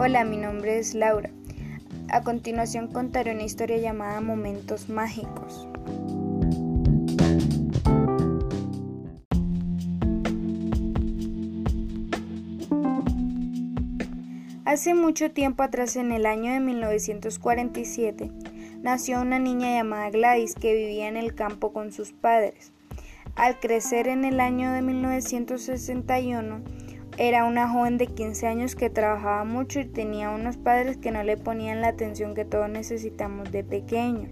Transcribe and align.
Hola, 0.00 0.24
mi 0.24 0.36
nombre 0.36 0.78
es 0.78 0.94
Laura. 0.94 1.28
A 2.08 2.22
continuación 2.22 2.86
contaré 2.86 3.32
una 3.32 3.42
historia 3.42 3.78
llamada 3.78 4.20
Momentos 4.20 4.88
Mágicos. 4.88 5.66
Hace 14.64 14.94
mucho 14.94 15.32
tiempo 15.32 15.64
atrás, 15.64 15.96
en 15.96 16.12
el 16.12 16.26
año 16.26 16.52
de 16.52 16.60
1947, 16.60 18.30
nació 18.80 19.20
una 19.20 19.40
niña 19.40 19.74
llamada 19.74 20.10
Gladys 20.10 20.54
que 20.54 20.76
vivía 20.76 21.08
en 21.08 21.16
el 21.16 21.34
campo 21.34 21.72
con 21.72 21.90
sus 21.90 22.12
padres. 22.12 22.70
Al 23.34 23.58
crecer 23.58 24.06
en 24.06 24.24
el 24.24 24.38
año 24.38 24.70
de 24.70 24.80
1961, 24.80 26.62
era 27.20 27.44
una 27.44 27.68
joven 27.68 27.98
de 27.98 28.06
15 28.06 28.46
años 28.46 28.76
que 28.76 28.90
trabajaba 28.90 29.42
mucho 29.42 29.80
y 29.80 29.84
tenía 29.84 30.30
unos 30.30 30.56
padres 30.56 30.98
que 30.98 31.10
no 31.10 31.24
le 31.24 31.36
ponían 31.36 31.80
la 31.80 31.88
atención 31.88 32.32
que 32.32 32.44
todos 32.44 32.70
necesitamos 32.70 33.50
de 33.50 33.64
pequeño. 33.64 34.28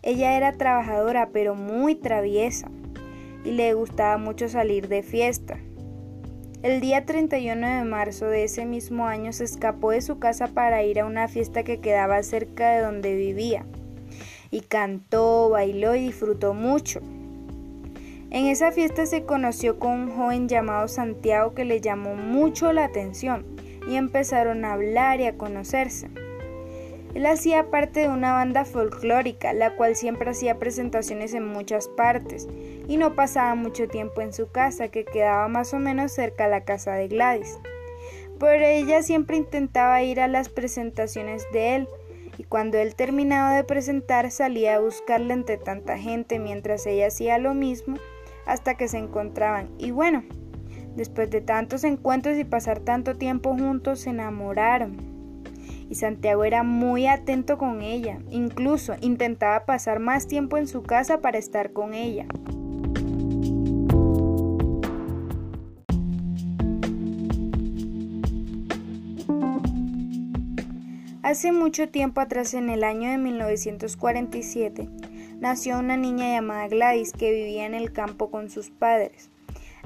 Ella 0.00 0.38
era 0.38 0.54
trabajadora 0.54 1.28
pero 1.34 1.54
muy 1.54 1.94
traviesa 1.94 2.70
y 3.44 3.50
le 3.50 3.74
gustaba 3.74 4.16
mucho 4.16 4.48
salir 4.48 4.88
de 4.88 5.02
fiesta. 5.02 5.58
El 6.62 6.80
día 6.80 7.04
31 7.04 7.68
de 7.68 7.84
marzo 7.84 8.24
de 8.24 8.44
ese 8.44 8.64
mismo 8.64 9.06
año 9.06 9.34
se 9.34 9.44
escapó 9.44 9.90
de 9.90 10.00
su 10.00 10.18
casa 10.18 10.48
para 10.48 10.82
ir 10.82 10.98
a 10.98 11.04
una 11.04 11.28
fiesta 11.28 11.62
que 11.62 11.80
quedaba 11.80 12.22
cerca 12.22 12.70
de 12.70 12.80
donde 12.80 13.14
vivía. 13.14 13.66
Y 14.50 14.62
cantó, 14.62 15.50
bailó 15.50 15.94
y 15.94 16.06
disfrutó 16.06 16.54
mucho. 16.54 17.00
En 18.30 18.46
esa 18.46 18.72
fiesta 18.72 19.06
se 19.06 19.24
conoció 19.24 19.78
con 19.78 19.92
un 19.92 20.16
joven 20.16 20.48
llamado 20.48 20.88
Santiago 20.88 21.54
que 21.54 21.64
le 21.64 21.80
llamó 21.80 22.16
mucho 22.16 22.72
la 22.72 22.84
atención 22.84 23.46
y 23.88 23.94
empezaron 23.94 24.64
a 24.64 24.72
hablar 24.72 25.20
y 25.20 25.26
a 25.26 25.38
conocerse. 25.38 26.08
Él 27.14 27.24
hacía 27.24 27.70
parte 27.70 28.00
de 28.00 28.08
una 28.08 28.32
banda 28.32 28.64
folclórica, 28.64 29.52
la 29.52 29.74
cual 29.76 29.96
siempre 29.96 30.28
hacía 30.28 30.58
presentaciones 30.58 31.34
en 31.34 31.46
muchas 31.46 31.88
partes 31.88 32.48
y 32.88 32.96
no 32.96 33.14
pasaba 33.14 33.54
mucho 33.54 33.88
tiempo 33.88 34.20
en 34.20 34.32
su 34.32 34.50
casa, 34.50 34.88
que 34.88 35.04
quedaba 35.04 35.48
más 35.48 35.72
o 35.72 35.78
menos 35.78 36.12
cerca 36.12 36.44
a 36.44 36.48
la 36.48 36.64
casa 36.64 36.92
de 36.94 37.08
Gladys. 37.08 37.58
Pero 38.38 38.66
ella 38.66 39.02
siempre 39.02 39.36
intentaba 39.36 40.02
ir 40.02 40.20
a 40.20 40.28
las 40.28 40.50
presentaciones 40.50 41.46
de 41.52 41.76
él, 41.76 41.88
y 42.36 42.44
cuando 42.44 42.76
él 42.76 42.94
terminaba 42.96 43.56
de 43.56 43.64
presentar 43.64 44.30
salía 44.30 44.74
a 44.74 44.80
buscarle 44.80 45.32
entre 45.32 45.56
tanta 45.56 45.96
gente 45.96 46.38
mientras 46.38 46.84
ella 46.86 47.06
hacía 47.06 47.38
lo 47.38 47.54
mismo 47.54 47.96
hasta 48.46 48.76
que 48.76 48.88
se 48.88 48.98
encontraban. 48.98 49.68
Y 49.78 49.90
bueno, 49.90 50.24
después 50.96 51.30
de 51.30 51.40
tantos 51.40 51.84
encuentros 51.84 52.38
y 52.38 52.44
pasar 52.44 52.80
tanto 52.80 53.16
tiempo 53.16 53.54
juntos, 53.56 54.00
se 54.00 54.10
enamoraron. 54.10 54.96
Y 55.90 55.94
Santiago 55.96 56.44
era 56.44 56.62
muy 56.62 57.06
atento 57.06 57.58
con 57.58 57.82
ella, 57.82 58.18
incluso 58.30 58.94
intentaba 59.00 59.66
pasar 59.66 60.00
más 60.00 60.26
tiempo 60.26 60.56
en 60.56 60.66
su 60.66 60.82
casa 60.82 61.20
para 61.20 61.38
estar 61.38 61.72
con 61.72 61.94
ella. 61.94 62.26
Hace 71.26 71.50
mucho 71.50 71.88
tiempo 71.88 72.20
atrás, 72.20 72.54
en 72.54 72.70
el 72.70 72.84
año 72.84 73.10
de 73.10 73.18
1947, 73.18 74.88
nació 75.40 75.78
una 75.78 75.96
niña 75.96 76.30
llamada 76.30 76.68
Gladys 76.68 77.12
que 77.12 77.32
vivía 77.32 77.66
en 77.66 77.74
el 77.74 77.92
campo 77.92 78.30
con 78.30 78.50
sus 78.50 78.70
padres. 78.70 79.30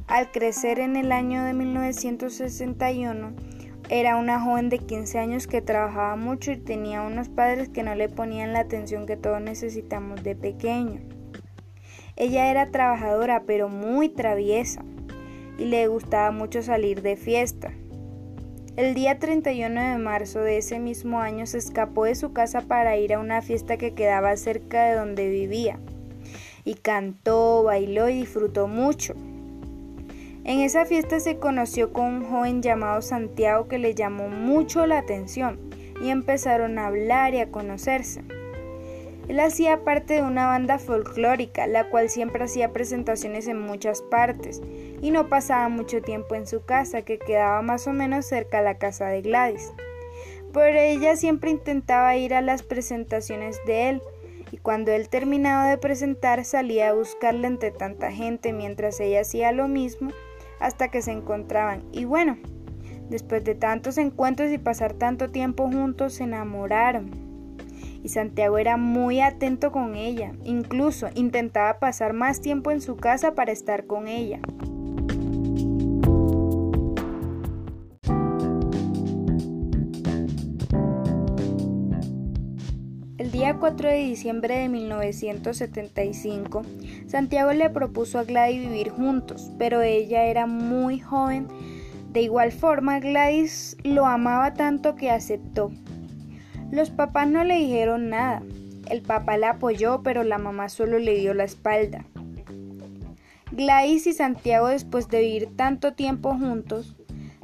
Al 0.06 0.30
crecer 0.30 0.80
en 0.80 0.96
el 0.96 1.12
año 1.12 1.44
de 1.44 1.52
1961, 1.52 3.32
era 3.88 4.16
una 4.16 4.40
joven 4.40 4.68
de 4.68 4.78
15 4.78 5.18
años 5.18 5.46
que 5.46 5.62
trabajaba 5.62 6.14
mucho 6.16 6.52
y 6.52 6.56
tenía 6.56 7.02
unos 7.02 7.28
padres 7.28 7.68
que 7.68 7.82
no 7.82 7.94
le 7.94 8.08
ponían 8.08 8.52
la 8.52 8.60
atención 8.60 9.06
que 9.06 9.16
todos 9.16 9.40
necesitamos 9.40 10.22
de 10.22 10.36
pequeño. 10.36 11.00
Ella 12.16 12.50
era 12.50 12.70
trabajadora 12.70 13.42
pero 13.46 13.68
muy 13.68 14.08
traviesa 14.08 14.84
y 15.58 15.64
le 15.64 15.88
gustaba 15.88 16.30
mucho 16.30 16.62
salir 16.62 17.02
de 17.02 17.16
fiesta. 17.16 17.72
El 18.80 18.94
día 18.94 19.18
31 19.18 19.78
de 19.78 19.98
marzo 19.98 20.40
de 20.40 20.56
ese 20.56 20.78
mismo 20.78 21.20
año 21.20 21.44
se 21.44 21.58
escapó 21.58 22.06
de 22.06 22.14
su 22.14 22.32
casa 22.32 22.62
para 22.62 22.96
ir 22.96 23.12
a 23.12 23.18
una 23.18 23.42
fiesta 23.42 23.76
que 23.76 23.92
quedaba 23.92 24.34
cerca 24.38 24.84
de 24.84 24.94
donde 24.94 25.28
vivía. 25.28 25.78
Y 26.64 26.76
cantó, 26.76 27.62
bailó 27.62 28.08
y 28.08 28.14
disfrutó 28.14 28.68
mucho. 28.68 29.12
En 30.44 30.60
esa 30.60 30.86
fiesta 30.86 31.20
se 31.20 31.36
conoció 31.36 31.92
con 31.92 32.06
un 32.06 32.24
joven 32.24 32.62
llamado 32.62 33.02
Santiago 33.02 33.68
que 33.68 33.78
le 33.78 33.94
llamó 33.94 34.28
mucho 34.28 34.86
la 34.86 34.96
atención 34.96 35.60
y 36.02 36.08
empezaron 36.08 36.78
a 36.78 36.86
hablar 36.86 37.34
y 37.34 37.40
a 37.40 37.50
conocerse. 37.50 38.22
Él 39.30 39.38
hacía 39.38 39.84
parte 39.84 40.14
de 40.14 40.22
una 40.22 40.48
banda 40.48 40.80
folclórica, 40.80 41.68
la 41.68 41.88
cual 41.88 42.10
siempre 42.10 42.42
hacía 42.42 42.72
presentaciones 42.72 43.46
en 43.46 43.60
muchas 43.60 44.02
partes, 44.02 44.60
y 45.00 45.12
no 45.12 45.28
pasaba 45.28 45.68
mucho 45.68 46.02
tiempo 46.02 46.34
en 46.34 46.48
su 46.48 46.64
casa, 46.64 47.02
que 47.02 47.20
quedaba 47.20 47.62
más 47.62 47.86
o 47.86 47.92
menos 47.92 48.26
cerca 48.26 48.58
a 48.58 48.62
la 48.62 48.78
casa 48.78 49.06
de 49.06 49.22
Gladys. 49.22 49.72
Pero 50.52 50.80
ella 50.80 51.14
siempre 51.14 51.50
intentaba 51.50 52.16
ir 52.16 52.34
a 52.34 52.40
las 52.40 52.64
presentaciones 52.64 53.60
de 53.68 53.90
él, 53.90 54.02
y 54.50 54.56
cuando 54.56 54.90
él 54.90 55.08
terminaba 55.08 55.70
de 55.70 55.78
presentar 55.78 56.44
salía 56.44 56.88
a 56.88 56.94
buscarle 56.94 57.46
entre 57.46 57.70
tanta 57.70 58.10
gente 58.10 58.52
mientras 58.52 58.98
ella 58.98 59.20
hacía 59.20 59.52
lo 59.52 59.68
mismo 59.68 60.10
hasta 60.58 60.88
que 60.88 61.02
se 61.02 61.12
encontraban. 61.12 61.84
Y 61.92 62.04
bueno, 62.04 62.36
después 63.08 63.44
de 63.44 63.54
tantos 63.54 63.96
encuentros 63.96 64.50
y 64.50 64.58
pasar 64.58 64.94
tanto 64.94 65.28
tiempo 65.28 65.70
juntos, 65.70 66.14
se 66.14 66.24
enamoraron 66.24 67.29
y 68.02 68.08
Santiago 68.08 68.58
era 68.58 68.76
muy 68.76 69.20
atento 69.20 69.72
con 69.72 69.94
ella, 69.94 70.32
incluso 70.44 71.08
intentaba 71.14 71.78
pasar 71.78 72.12
más 72.12 72.40
tiempo 72.40 72.70
en 72.70 72.80
su 72.80 72.96
casa 72.96 73.34
para 73.34 73.52
estar 73.52 73.86
con 73.86 74.08
ella. 74.08 74.40
El 83.18 83.30
día 83.32 83.58
4 83.58 83.88
de 83.88 83.96
diciembre 83.98 84.56
de 84.56 84.68
1975, 84.68 86.62
Santiago 87.06 87.52
le 87.52 87.70
propuso 87.70 88.18
a 88.18 88.24
Gladys 88.24 88.60
vivir 88.60 88.90
juntos, 88.90 89.52
pero 89.58 89.82
ella 89.82 90.24
era 90.24 90.46
muy 90.46 91.00
joven. 91.00 91.46
De 92.12 92.22
igual 92.22 92.50
forma, 92.50 92.98
Gladys 92.98 93.76
lo 93.84 94.06
amaba 94.06 94.54
tanto 94.54 94.96
que 94.96 95.10
aceptó, 95.10 95.70
los 96.70 96.90
papás 96.90 97.28
no 97.28 97.42
le 97.42 97.56
dijeron 97.56 98.10
nada. 98.10 98.42
El 98.88 99.02
papá 99.02 99.36
la 99.36 99.50
apoyó, 99.50 100.02
pero 100.02 100.22
la 100.22 100.38
mamá 100.38 100.68
solo 100.68 100.98
le 100.98 101.16
dio 101.16 101.34
la 101.34 101.44
espalda. 101.44 102.04
Gladys 103.50 104.06
y 104.06 104.12
Santiago, 104.12 104.68
después 104.68 105.08
de 105.08 105.20
vivir 105.20 105.48
tanto 105.56 105.94
tiempo 105.94 106.34
juntos, 106.34 106.96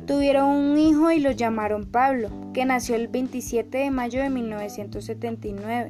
tuvieron 0.07 0.49
un 0.49 0.79
hijo 0.79 1.11
y 1.11 1.19
lo 1.19 1.33
llamaron 1.33 1.87
Pablo, 1.87 2.31
que 2.55 2.65
nació 2.65 2.95
el 2.95 3.09
27 3.09 3.79
de 3.79 3.91
mayo 3.91 4.23
de 4.23 4.31
1979, 4.31 5.89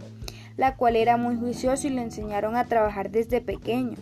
la 0.56 0.76
cual 0.76 0.96
era 0.96 1.18
muy 1.18 1.36
juicioso 1.36 1.86
y 1.86 1.90
le 1.90 2.02
enseñaron 2.02 2.56
a 2.56 2.64
trabajar 2.64 3.10
desde 3.10 3.42
pequeño. 3.42 3.96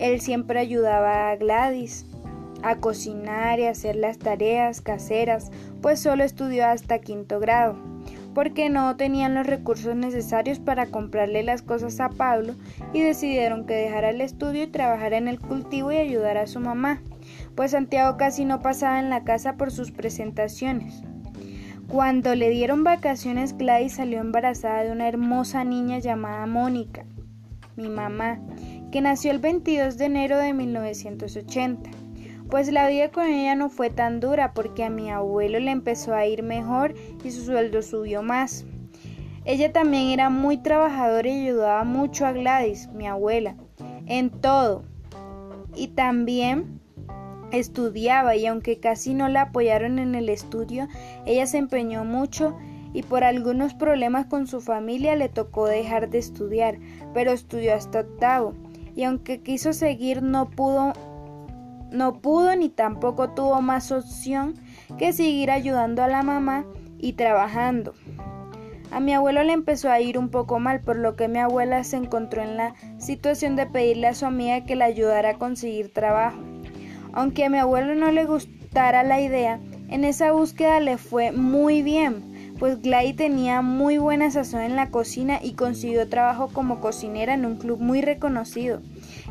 Él 0.00 0.20
siempre 0.20 0.58
ayudaba 0.58 1.30
a 1.30 1.36
Gladys 1.36 2.06
a 2.62 2.76
cocinar 2.76 3.60
y 3.60 3.66
hacer 3.66 3.94
las 3.94 4.18
tareas 4.18 4.80
caseras, 4.80 5.52
pues 5.80 6.00
solo 6.00 6.24
estudió 6.24 6.66
hasta 6.66 6.98
quinto 6.98 7.38
grado 7.38 7.95
porque 8.36 8.68
no 8.68 8.94
tenían 8.96 9.34
los 9.34 9.46
recursos 9.46 9.96
necesarios 9.96 10.58
para 10.58 10.88
comprarle 10.88 11.42
las 11.42 11.62
cosas 11.62 11.98
a 12.00 12.10
Pablo 12.10 12.54
y 12.92 13.00
decidieron 13.00 13.64
que 13.64 13.72
dejara 13.72 14.10
el 14.10 14.20
estudio 14.20 14.64
y 14.64 14.66
trabajara 14.66 15.16
en 15.16 15.26
el 15.26 15.40
cultivo 15.40 15.90
y 15.90 15.96
ayudara 15.96 16.42
a 16.42 16.46
su 16.46 16.60
mamá, 16.60 17.00
pues 17.54 17.70
Santiago 17.70 18.18
casi 18.18 18.44
no 18.44 18.60
pasaba 18.60 19.00
en 19.00 19.08
la 19.08 19.24
casa 19.24 19.56
por 19.56 19.70
sus 19.70 19.90
presentaciones. 19.90 21.02
Cuando 21.88 22.34
le 22.34 22.50
dieron 22.50 22.84
vacaciones, 22.84 23.56
Gladys 23.56 23.94
salió 23.94 24.20
embarazada 24.20 24.84
de 24.84 24.92
una 24.92 25.08
hermosa 25.08 25.64
niña 25.64 25.98
llamada 25.98 26.44
Mónica, 26.44 27.06
mi 27.74 27.88
mamá, 27.88 28.38
que 28.92 29.00
nació 29.00 29.30
el 29.30 29.38
22 29.38 29.96
de 29.96 30.04
enero 30.04 30.36
de 30.36 30.52
1980 30.52 31.88
pues 32.50 32.70
la 32.70 32.88
vida 32.88 33.10
con 33.10 33.26
ella 33.26 33.54
no 33.54 33.68
fue 33.68 33.90
tan 33.90 34.20
dura 34.20 34.52
porque 34.54 34.84
a 34.84 34.90
mi 34.90 35.10
abuelo 35.10 35.58
le 35.58 35.70
empezó 35.70 36.14
a 36.14 36.26
ir 36.26 36.42
mejor 36.42 36.94
y 37.24 37.30
su 37.30 37.44
sueldo 37.44 37.82
subió 37.82 38.22
más. 38.22 38.64
Ella 39.44 39.72
también 39.72 40.08
era 40.08 40.28
muy 40.28 40.56
trabajadora 40.56 41.28
y 41.28 41.48
ayudaba 41.48 41.84
mucho 41.84 42.26
a 42.26 42.32
Gladys, 42.32 42.88
mi 42.88 43.06
abuela, 43.06 43.56
en 44.06 44.30
todo. 44.30 44.84
Y 45.74 45.88
también 45.88 46.80
estudiaba 47.52 48.34
y 48.34 48.46
aunque 48.46 48.80
casi 48.80 49.14
no 49.14 49.28
la 49.28 49.42
apoyaron 49.42 49.98
en 49.98 50.14
el 50.14 50.28
estudio, 50.28 50.88
ella 51.26 51.46
se 51.46 51.58
empeñó 51.58 52.04
mucho 52.04 52.56
y 52.92 53.02
por 53.02 53.24
algunos 53.24 53.74
problemas 53.74 54.26
con 54.26 54.46
su 54.46 54.60
familia 54.60 55.16
le 55.16 55.28
tocó 55.28 55.66
dejar 55.66 56.08
de 56.08 56.18
estudiar, 56.18 56.78
pero 57.12 57.30
estudió 57.30 57.74
hasta 57.74 58.00
octavo. 58.00 58.54
Y 58.94 59.04
aunque 59.04 59.42
quiso 59.42 59.72
seguir 59.72 60.22
no 60.22 60.48
pudo 60.48 60.92
no 61.90 62.20
pudo 62.20 62.54
ni 62.56 62.68
tampoco 62.68 63.30
tuvo 63.30 63.60
más 63.62 63.92
opción 63.92 64.54
que 64.98 65.12
seguir 65.12 65.50
ayudando 65.50 66.02
a 66.02 66.08
la 66.08 66.22
mamá 66.22 66.64
y 66.98 67.14
trabajando. 67.14 67.94
A 68.90 69.00
mi 69.00 69.12
abuelo 69.12 69.42
le 69.42 69.52
empezó 69.52 69.90
a 69.90 70.00
ir 70.00 70.16
un 70.16 70.28
poco 70.28 70.58
mal, 70.58 70.80
por 70.80 70.96
lo 70.96 71.16
que 71.16 71.28
mi 71.28 71.38
abuela 71.38 71.82
se 71.84 71.96
encontró 71.96 72.42
en 72.42 72.56
la 72.56 72.74
situación 72.98 73.56
de 73.56 73.66
pedirle 73.66 74.06
a 74.06 74.14
su 74.14 74.26
amiga 74.26 74.64
que 74.64 74.76
la 74.76 74.84
ayudara 74.84 75.30
a 75.30 75.38
conseguir 75.38 75.92
trabajo. 75.92 76.38
Aunque 77.12 77.44
a 77.44 77.50
mi 77.50 77.58
abuelo 77.58 77.94
no 77.94 78.12
le 78.12 78.24
gustara 78.24 79.02
la 79.02 79.20
idea, 79.20 79.58
en 79.88 80.04
esa 80.04 80.32
búsqueda 80.32 80.80
le 80.80 80.98
fue 80.98 81.32
muy 81.32 81.82
bien, 81.82 82.54
pues 82.58 82.80
Gladys 82.80 83.16
tenía 83.16 83.60
muy 83.60 83.98
buena 83.98 84.30
sazón 84.30 84.60
en 84.60 84.76
la 84.76 84.90
cocina 84.90 85.40
y 85.42 85.54
consiguió 85.54 86.08
trabajo 86.08 86.48
como 86.52 86.80
cocinera 86.80 87.34
en 87.34 87.44
un 87.44 87.56
club 87.56 87.80
muy 87.80 88.00
reconocido. 88.00 88.80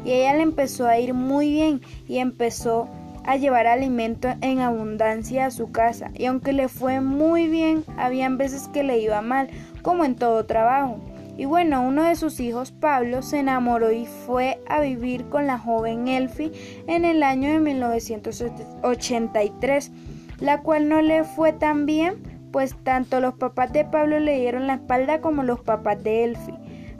Y 0.03 0.12
ella 0.12 0.33
le 0.33 0.42
empezó 0.42 0.88
a 0.88 1.00
ir 1.00 1.13
muy 1.13 1.51
bien 1.51 1.80
y 2.07 2.18
empezó 2.18 2.89
a 3.24 3.38
llevar 3.38 3.68
alimento 3.68 4.27
en 4.42 4.59
abundancia 4.59 5.45
a 5.45 5.51
su 5.51 5.71
casa. 5.71 6.12
Y 6.13 6.25
aunque 6.25 6.51
le 6.53 6.68
fue 6.68 7.01
muy 7.01 7.47
bien, 7.47 7.83
habían 7.97 8.38
veces 8.38 8.68
que 8.68 8.83
le 8.83 9.00
iba 9.00 9.21
mal, 9.21 9.50
como 9.81 10.06
en 10.06 10.15
todo 10.15 10.45
trabajo. 10.45 11.00
Y 11.38 11.45
bueno, 11.45 11.81
uno 11.81 12.03
de 12.03 12.15
sus 12.15 12.39
hijos, 12.39 12.71
Pablo, 12.71 13.21
se 13.21 13.39
enamoró 13.39 13.92
y 13.92 14.06
fue 14.06 14.62
a 14.68 14.80
vivir 14.80 15.25
con 15.25 15.47
la 15.47 15.57
joven 15.57 16.07
Elfie 16.07 16.53
en 16.88 17.03
el 17.03 17.24
año 17.24 17.51
de 17.51 17.59
1983, 17.59 19.92
la 20.39 20.62
cual 20.62 20.88
no 20.88 21.01
le 21.01 21.24
fue 21.24 21.51
tan 21.51 21.86
bien 21.86 22.36
pues 22.56 22.74
tanto 22.86 23.19
los 23.19 23.33
papás 23.33 23.74
de 23.74 23.83
Pablo 23.83 24.18
le 24.18 24.39
dieron 24.39 24.65
la 24.65 24.75
espalda 24.75 25.19
como 25.19 25.44
los 25.44 25.59
papás 25.59 26.01
de 26.01 26.24
Elfi. 26.24 26.53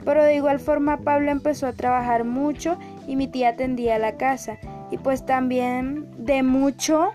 Pero 0.06 0.22
de 0.22 0.36
igual 0.36 0.60
forma 0.60 0.98
Pablo 0.98 1.32
empezó 1.32 1.66
a 1.66 1.72
trabajar 1.72 2.24
mucho 2.24 2.78
y 3.06 3.16
mi 3.16 3.26
tía 3.26 3.50
atendía 3.50 3.98
la 3.98 4.16
casa. 4.16 4.56
Y 4.90 4.98
pues 4.98 5.26
también 5.26 6.06
de 6.16 6.44
mucho 6.44 7.10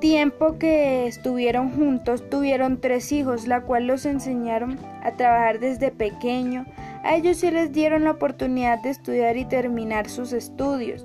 tiempo 0.00 0.58
que 0.58 1.08
estuvieron 1.08 1.72
juntos 1.72 2.30
tuvieron 2.30 2.80
tres 2.80 3.10
hijos, 3.10 3.48
la 3.48 3.62
cual 3.62 3.88
los 3.88 4.06
enseñaron 4.06 4.78
a 5.02 5.10
trabajar 5.10 5.58
desde 5.58 5.90
pequeño. 5.90 6.66
A 7.02 7.16
ellos 7.16 7.38
sí 7.38 7.50
les 7.50 7.72
dieron 7.72 8.04
la 8.04 8.12
oportunidad 8.12 8.80
de 8.82 8.90
estudiar 8.90 9.36
y 9.36 9.44
terminar 9.44 10.08
sus 10.08 10.32
estudios 10.32 11.04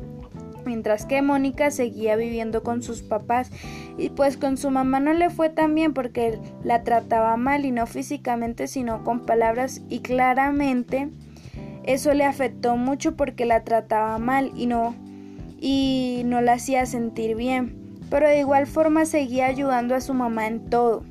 mientras 0.65 1.05
que 1.05 1.21
Mónica 1.21 1.71
seguía 1.71 2.15
viviendo 2.15 2.63
con 2.63 2.81
sus 2.81 3.01
papás. 3.01 3.51
Y 3.97 4.09
pues 4.09 4.37
con 4.37 4.57
su 4.57 4.69
mamá 4.71 4.99
no 4.99 5.13
le 5.13 5.29
fue 5.29 5.49
tan 5.49 5.75
bien 5.75 5.93
porque 5.93 6.39
la 6.63 6.83
trataba 6.83 7.37
mal 7.37 7.65
y 7.65 7.71
no 7.71 7.87
físicamente 7.87 8.67
sino 8.67 9.03
con 9.03 9.21
palabras. 9.21 9.81
Y 9.89 9.99
claramente 9.99 11.09
eso 11.83 12.13
le 12.13 12.25
afectó 12.25 12.77
mucho 12.77 13.15
porque 13.15 13.45
la 13.45 13.63
trataba 13.63 14.17
mal 14.17 14.51
y 14.55 14.67
no 14.67 14.95
y 15.59 16.23
no 16.25 16.41
la 16.41 16.53
hacía 16.53 16.85
sentir 16.85 17.35
bien. 17.35 17.99
Pero 18.09 18.27
de 18.27 18.39
igual 18.39 18.67
forma 18.67 19.05
seguía 19.05 19.45
ayudando 19.45 19.95
a 19.95 20.01
su 20.01 20.13
mamá 20.13 20.47
en 20.47 20.69
todo. 20.69 21.03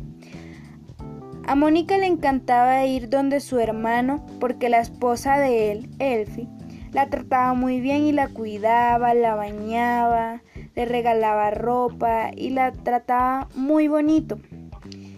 A 1.47 1.55
Mónica 1.55 1.97
le 1.99 2.07
encantaba 2.07 2.85
ir 2.85 3.09
donde 3.09 3.41
su 3.41 3.59
hermano 3.59 4.25
porque 4.39 4.69
la 4.69 4.81
esposa 4.81 5.39
de 5.39 5.73
él, 5.73 5.89
Elfie, 5.99 6.49
la 6.93 7.09
trataba 7.09 7.55
muy 7.55 7.81
bien 7.81 8.03
y 8.03 8.13
la 8.13 8.29
cuidaba, 8.29 9.15
la 9.15 9.35
bañaba, 9.35 10.43
le 10.75 10.85
regalaba 10.85 11.51
ropa 11.51 12.31
y 12.35 12.51
la 12.51 12.73
trataba 12.73 13.49
muy 13.55 13.89
bonito. 13.89 14.39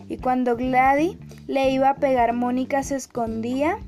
Y 0.08 0.18
cuando 0.18 0.56
Gladys 0.56 1.16
le 1.46 1.70
iba 1.70 1.90
a 1.90 1.96
pegar, 1.96 2.34
Mónica 2.34 2.82
se 2.82 2.96
escondía 2.96 3.78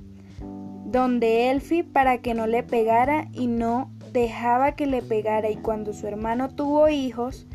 donde 0.86 1.50
Elfie 1.50 1.84
para 1.84 2.19
que 2.19 2.34
no 2.34 2.46
le 2.46 2.62
pegara 2.62 3.28
y 3.32 3.48
no 3.48 3.90
dejaba 4.12 4.72
que 4.72 4.86
le 4.86 5.02
pegara. 5.02 5.50
Y 5.50 5.56
cuando 5.56 5.92
su 5.92 6.06
hermano 6.06 6.48
tuvo 6.54 6.88
hijos, 6.88 7.46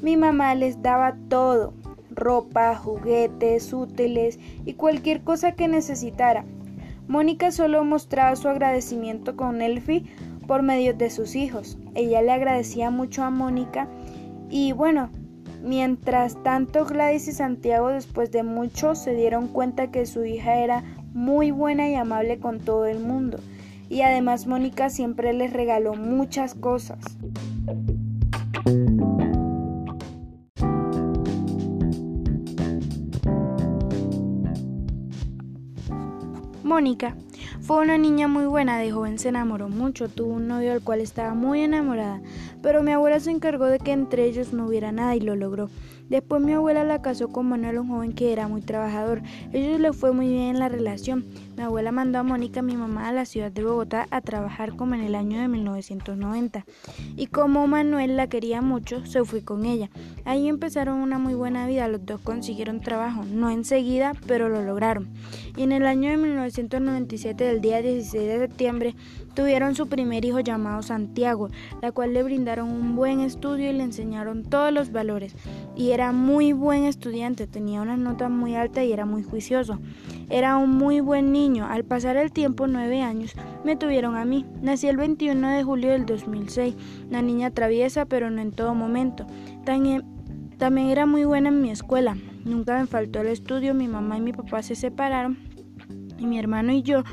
mi 0.00 0.16
mamá 0.16 0.54
les 0.54 0.80
daba 0.80 1.16
todo, 1.28 1.74
ropa, 2.10 2.74
juguetes, 2.76 3.72
útiles 3.72 4.38
y 4.64 4.74
cualquier 4.74 5.22
cosa 5.22 5.52
que 5.52 5.68
necesitara. 5.68 6.44
Mónica 7.06 7.50
solo 7.50 7.84
mostraba 7.84 8.34
su 8.36 8.48
agradecimiento 8.48 9.36
con 9.36 9.60
Elfie 9.60 10.04
por 10.46 10.62
medio 10.62 10.94
de 10.94 11.10
sus 11.10 11.36
hijos. 11.36 11.78
Ella 11.94 12.22
le 12.22 12.32
agradecía 12.32 12.90
mucho 12.90 13.22
a 13.22 13.30
Mónica 13.30 13.88
y 14.48 14.72
bueno, 14.72 15.10
mientras 15.62 16.42
tanto 16.42 16.84
Gladys 16.84 17.28
y 17.28 17.32
Santiago 17.32 17.88
después 17.88 18.30
de 18.30 18.42
mucho 18.42 18.94
se 18.94 19.14
dieron 19.14 19.48
cuenta 19.48 19.90
que 19.90 20.06
su 20.06 20.24
hija 20.24 20.56
era 20.56 20.82
muy 21.12 21.50
buena 21.50 21.88
y 21.88 21.94
amable 21.94 22.38
con 22.38 22.60
todo 22.60 22.86
el 22.86 23.00
mundo. 23.00 23.38
Y 23.88 24.00
además 24.00 24.46
Mónica 24.46 24.88
siempre 24.90 25.32
les 25.34 25.52
regaló 25.52 25.94
muchas 25.94 26.54
cosas. 26.54 26.98
Mónica 36.64 37.14
fue 37.60 37.82
una 37.82 37.98
niña 37.98 38.26
muy 38.26 38.46
buena, 38.46 38.78
de 38.78 38.90
joven 38.90 39.18
se 39.18 39.28
enamoró 39.28 39.68
mucho, 39.68 40.08
tuvo 40.08 40.32
un 40.32 40.48
novio 40.48 40.72
al 40.72 40.80
cual 40.80 41.02
estaba 41.02 41.34
muy 41.34 41.60
enamorada, 41.60 42.22
pero 42.62 42.82
mi 42.82 42.90
abuela 42.90 43.20
se 43.20 43.30
encargó 43.30 43.66
de 43.66 43.78
que 43.78 43.92
entre 43.92 44.24
ellos 44.24 44.54
no 44.54 44.66
hubiera 44.66 44.90
nada 44.90 45.14
y 45.14 45.20
lo 45.20 45.36
logró. 45.36 45.68
Después 46.08 46.40
mi 46.40 46.54
abuela 46.54 46.82
la 46.82 47.02
casó 47.02 47.28
con 47.28 47.46
Manuel, 47.46 47.80
un 47.80 47.88
joven 47.88 48.14
que 48.14 48.32
era 48.32 48.48
muy 48.48 48.62
trabajador. 48.62 49.20
Ellos 49.52 49.78
le 49.78 49.92
fue 49.92 50.12
muy 50.12 50.28
bien 50.28 50.42
en 50.42 50.58
la 50.58 50.70
relación. 50.70 51.26
Mi 51.56 51.62
abuela 51.62 51.92
mandó 51.92 52.18
a 52.18 52.24
Mónica, 52.24 52.62
mi 52.62 52.76
mamá, 52.76 53.08
a 53.08 53.12
la 53.12 53.24
ciudad 53.24 53.52
de 53.52 53.62
Bogotá 53.62 54.08
a 54.10 54.20
trabajar 54.20 54.74
como 54.74 54.96
en 54.96 55.02
el 55.02 55.14
año 55.14 55.40
de 55.40 55.46
1990. 55.46 56.64
Y 57.16 57.28
como 57.28 57.68
Manuel 57.68 58.16
la 58.16 58.26
quería 58.26 58.60
mucho, 58.60 59.06
se 59.06 59.24
fue 59.24 59.44
con 59.44 59.64
ella. 59.64 59.88
Ahí 60.24 60.48
empezaron 60.48 60.98
una 60.98 61.18
muy 61.18 61.34
buena 61.34 61.68
vida, 61.68 61.86
los 61.86 62.04
dos 62.04 62.20
consiguieron 62.20 62.80
trabajo, 62.80 63.22
no 63.24 63.50
enseguida, 63.50 64.14
pero 64.26 64.48
lo 64.48 64.62
lograron. 64.62 65.08
Y 65.56 65.62
en 65.62 65.70
el 65.70 65.86
año 65.86 66.10
de 66.10 66.16
1997, 66.16 67.44
del 67.44 67.60
día 67.60 67.80
16 67.80 68.26
de 68.26 68.38
septiembre, 68.38 68.96
tuvieron 69.34 69.76
su 69.76 69.88
primer 69.88 70.24
hijo 70.24 70.40
llamado 70.40 70.82
Santiago, 70.82 71.50
la 71.80 71.92
cual 71.92 72.14
le 72.14 72.24
brindaron 72.24 72.68
un 72.68 72.96
buen 72.96 73.20
estudio 73.20 73.70
y 73.70 73.74
le 73.74 73.84
enseñaron 73.84 74.42
todos 74.42 74.72
los 74.72 74.90
valores. 74.90 75.36
Y 75.76 75.92
era 75.92 76.10
muy 76.10 76.52
buen 76.52 76.84
estudiante, 76.84 77.46
tenía 77.46 77.80
una 77.80 77.96
nota 77.96 78.28
muy 78.28 78.56
alta 78.56 78.82
y 78.82 78.92
era 78.92 79.06
muy 79.06 79.22
juicioso. 79.22 79.78
Era 80.30 80.56
un 80.56 80.70
muy 80.70 81.00
buen 81.00 81.32
Al 81.44 81.84
pasar 81.84 82.16
el 82.16 82.32
tiempo, 82.32 82.66
nueve 82.66 83.02
años, 83.02 83.34
me 83.64 83.76
tuvieron 83.76 84.16
a 84.16 84.24
mí. 84.24 84.46
Nací 84.62 84.88
el 84.88 84.96
21 84.96 85.46
de 85.50 85.62
julio 85.62 85.90
del 85.90 86.06
2006, 86.06 86.74
una 87.08 87.20
niña 87.20 87.50
traviesa, 87.50 88.06
pero 88.06 88.30
no 88.30 88.40
en 88.40 88.50
todo 88.50 88.74
momento. 88.74 89.26
También, 89.64 90.04
también 90.56 90.88
era 90.88 91.04
muy 91.04 91.24
buena 91.24 91.50
en 91.50 91.60
mi 91.60 91.70
escuela. 91.70 92.16
Nunca 92.46 92.80
me 92.80 92.86
faltó 92.86 93.20
el 93.20 93.26
estudio. 93.26 93.74
Mi 93.74 93.88
mamá 93.88 94.16
y 94.16 94.22
mi 94.22 94.32
papá 94.32 94.62
se 94.62 94.74
separaron 94.74 95.36
y 96.18 96.26
mi 96.26 96.38
hermano 96.38 96.72
y 96.72 96.82
yo 96.82 97.04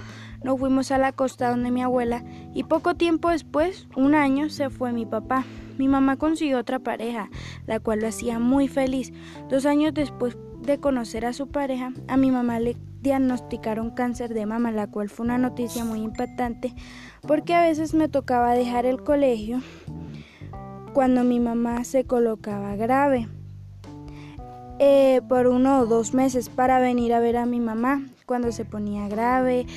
nos 0.44 0.58
fuimos 0.58 0.92
a 0.92 0.98
la 0.98 1.12
costa 1.12 1.50
donde 1.50 1.70
mi 1.70 1.82
abuela 1.82 2.24
y 2.54 2.64
poco 2.64 2.96
tiempo 2.96 3.30
después, 3.30 3.88
un 3.98 4.16
año, 4.16 4.50
se 4.50 4.70
fue 4.70 4.94
mi 4.94 5.06
papá. 5.06 5.44
Mi 5.78 5.90
mamá 5.90 6.16
consiguió 6.16 6.58
otra 6.58 6.80
pareja, 6.80 7.30
la 7.68 7.82
cual 7.82 8.00
lo 8.00 8.08
hacía 8.08 8.40
muy 8.40 8.70
feliz. 8.70 9.12
Dos 9.50 9.66
años 9.66 9.94
después 9.94 10.38
de 10.62 10.80
conocer 10.80 11.26
a 11.26 11.34
su 11.34 11.50
pareja, 11.50 11.92
a 12.08 12.16
mi 12.16 12.32
mamá 12.32 12.60
le 12.60 12.78
diagnosticaron 13.02 13.92
cáncer 13.92 14.34
de 14.34 14.46
mama, 14.46 14.72
la 14.72 14.88
cual 14.88 15.10
fue 15.10 15.26
una 15.26 15.38
noticia 15.38 15.84
muy 15.86 16.00
impactante 16.00 16.74
porque 17.22 17.54
a 17.54 17.62
veces 17.62 17.94
me 17.94 18.08
tocaba 18.08 18.54
dejar 18.54 18.86
el 18.86 19.04
colegio 19.04 19.62
cuando 20.94 21.24
mi 21.24 21.40
mamá 21.40 21.84
se 21.84 22.06
colocaba 22.06 22.76
grave. 22.76 23.28
Eh, 24.80 25.22
por 25.30 25.46
uno 25.46 25.82
o 25.82 25.86
dos 25.86 26.16
meses 26.16 26.50
para 26.50 26.80
venir 26.80 27.14
a 27.14 27.20
ver 27.20 27.38
a 27.38 27.46
mi 27.46 27.60
mamá 27.60 28.02
cuando 28.26 28.52
se 28.52 28.66
ponía 28.66 29.08
grave 29.08 29.68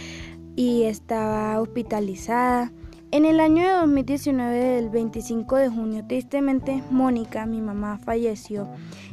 y 0.56 0.84
estaba 0.84 1.60
hospitalizada. 1.60 2.72
En 3.10 3.26
el 3.26 3.38
año 3.38 3.62
de 3.62 3.74
2019, 3.74 4.58
del 4.58 4.88
25 4.88 5.56
de 5.56 5.68
junio, 5.68 6.04
tristemente 6.06 6.82
Mónica, 6.90 7.46
mi 7.46 7.60
mamá, 7.60 7.98
falleció. 7.98 8.66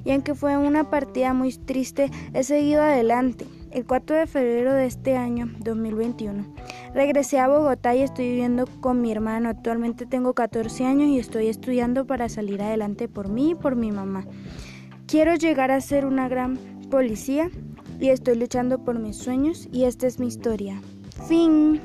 Y 0.04 0.12
aunque 0.12 0.34
fue 0.34 0.58
una 0.58 0.90
partida 0.90 1.34
muy 1.34 1.54
triste, 1.54 2.10
he 2.34 2.44
seguido 2.44 2.82
adelante. 2.82 3.46
El 3.72 3.86
4 3.86 4.18
de 4.18 4.28
febrero 4.28 4.74
de 4.74 4.86
este 4.86 5.16
año, 5.16 5.50
2021, 5.60 6.46
regresé 6.94 7.40
a 7.40 7.48
Bogotá 7.48 7.96
y 7.96 8.02
estoy 8.02 8.28
viviendo 8.28 8.66
con 8.82 9.00
mi 9.00 9.14
hermano. 9.14 9.48
Actualmente 9.48 10.06
tengo 10.06 10.34
14 10.34 10.84
años 10.84 11.08
y 11.08 11.20
estoy 11.20 11.48
estudiando 11.48 12.06
para 12.06 12.28
salir 12.28 12.62
adelante 12.62 13.08
por 13.08 13.30
mí 13.30 13.52
y 13.52 13.56
por 13.56 13.78
mi 13.78 13.92
mamá. 13.92 14.26
Quiero 15.08 15.36
llegar 15.36 15.72
a 15.72 15.80
ser 15.80 16.06
una 16.06 16.28
gran 16.28 16.58
policía 16.90 17.50
y 17.98 18.10
estoy 18.10 18.36
luchando 18.36 18.84
por 18.84 19.00
mis 19.00 19.16
sueños 19.16 19.70
y 19.72 19.86
esta 19.86 20.06
es 20.06 20.20
mi 20.20 20.28
historia. 20.28 20.82
Fin. 21.28 21.80